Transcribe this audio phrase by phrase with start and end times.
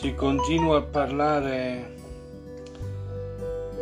[0.00, 1.94] Si continua a parlare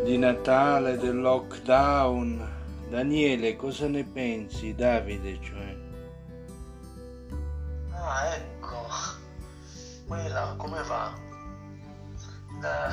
[0.02, 2.88] di Natale, del lockdown.
[2.88, 4.74] Daniele, cosa ne pensi?
[4.74, 5.76] Davide, cioè.
[7.92, 8.88] Ah, ecco.
[10.08, 11.16] Quella, come va?
[12.60, 12.90] Da,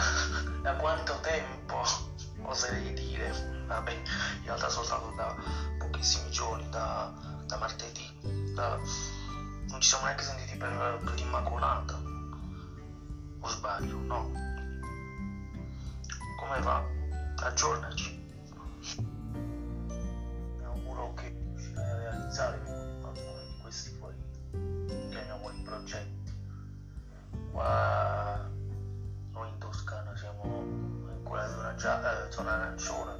[0.62, 1.82] da quanto tempo,
[2.44, 3.66] oserei dire?
[3.66, 5.36] Vabbè, in realtà soltanto da
[5.80, 7.12] pochissimi giorni, da,
[7.48, 8.54] da martedì.
[8.54, 8.78] Da,
[9.70, 12.05] non ci siamo neanche sentiti per, per l'Immacolata.
[13.46, 14.32] O sbaglio, no?
[16.40, 16.84] Come va?
[17.44, 18.20] Aggiornaci.
[20.58, 22.60] Mi auguro che riuscirai a realizzare
[23.04, 24.16] alcuni di questi tuoi,
[25.12, 26.34] chiamiamoli progetti.
[27.52, 28.50] Qua
[29.30, 33.20] noi in Toscana siamo in quella zona, gia- eh, zona arancione,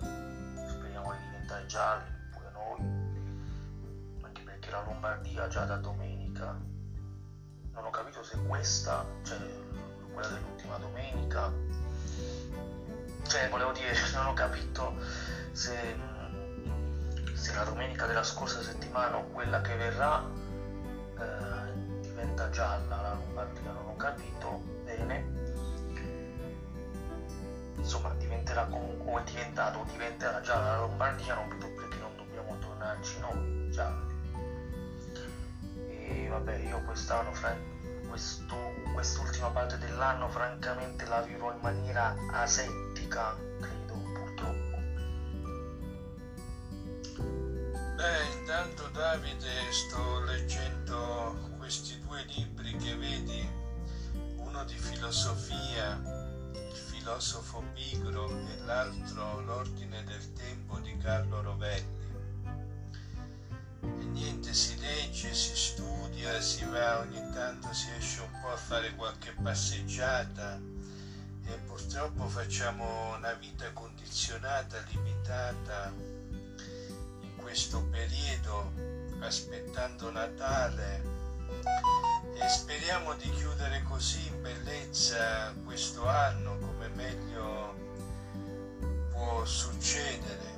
[0.68, 6.60] speriamo di diventare gialli pure noi, anche perché la Lombardia già da domenica,
[7.74, 9.38] non ho capito se questa, cioè
[10.16, 11.52] quella dell'ultima domenica,
[13.28, 14.96] cioè volevo dire, non ho capito
[15.52, 15.96] se,
[17.34, 20.24] se la domenica della scorsa settimana o quella che verrà
[21.20, 25.44] eh, diventa gialla la Lombardia, non ho capito bene.
[27.76, 32.16] Insomma, diventerà comunque, o è diventato, o diventerà gialla la Lombardia, non vedo perché non
[32.16, 34.14] dobbiamo tornarci noi gialli.
[35.90, 37.56] E vabbè, io quest'anno, fra,
[38.16, 38.56] questo,
[38.94, 44.78] quest'ultima parte dell'anno, francamente la vivrò in maniera asettica, credo, purtroppo.
[47.96, 53.50] Beh, intanto Davide sto leggendo questi due libri che vedi,
[54.38, 56.02] uno di filosofia,
[56.54, 62.04] il filosofo pigro e l'altro l'ordine del tempo di Carlo Rovelli.
[63.82, 65.95] E niente, si legge, si studia,
[66.42, 70.60] si va, ogni tanto si esce un po' a fare qualche passeggiata
[71.46, 75.94] e purtroppo facciamo una vita condizionata, limitata
[77.22, 78.72] in questo periodo,
[79.20, 81.14] aspettando Natale.
[82.34, 87.74] E speriamo di chiudere così in bellezza questo anno come meglio
[89.12, 90.54] può succedere.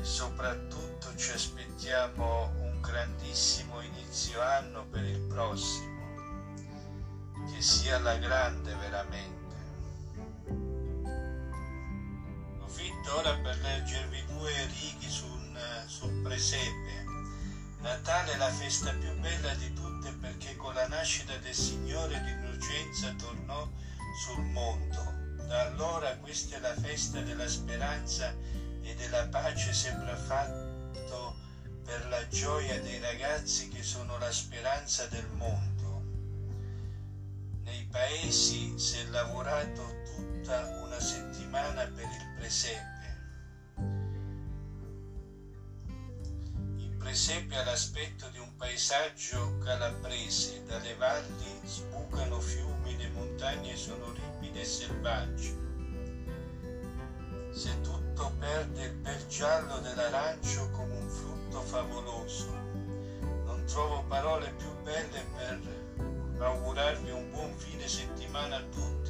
[0.00, 5.94] E soprattutto ci aspettiamo un grandissimo inizio anno per il prossimo
[7.52, 9.54] che sia la grande veramente
[12.54, 17.04] approfitto ora per leggervi due righe sul, sul presepe
[17.86, 23.14] Natale è la festa più bella di tutte perché con la nascita del Signore l'innocenza
[23.16, 23.68] tornò
[24.24, 25.14] sul mondo.
[25.46, 28.34] Da allora questa è la festa della speranza
[28.82, 31.36] e della pace sembra fatto
[31.86, 36.02] per la gioia dei ragazzi che sono la speranza del mondo.
[37.62, 42.96] Nei paesi si è lavorato tutta una settimana per il presepe
[47.06, 54.62] presepe ha l'aspetto di un paesaggio calabrese, dalle valli sbucano fiumi, le montagne sono ripide
[54.62, 55.56] e selvagge.
[57.52, 61.05] Se tutto perde il bel giallo dell'arancio come un
[61.56, 62.50] tutto favoloso.
[63.46, 65.60] Non trovo parole più belle per
[66.38, 69.05] augurarvi un buon fine settimana a tutti